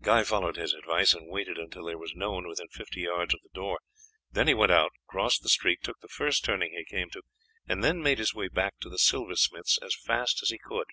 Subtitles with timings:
[0.00, 3.40] Guy followed his advice, and waited until there was no one within fifty yards of
[3.42, 3.80] the door,
[4.30, 7.22] then he went out, crossed the street, took the first turning he came to,
[7.66, 10.86] and then made his way back to the silversmith's as fast as he could.